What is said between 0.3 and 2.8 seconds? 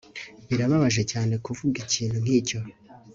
Birababaje cyane kuvuga ikintu nkicyo